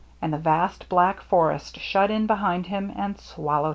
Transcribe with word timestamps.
And 0.19 0.33
the 0.33 0.39
vast 0.39 0.89
black 0.89 1.21
forest 1.21 1.77
shut 1.79 2.09
in 2.09 2.25
behind 2.25 2.65
him 2.65 2.91
and 2.97 3.19
swallowed 3.19 3.65
him. 3.65 3.69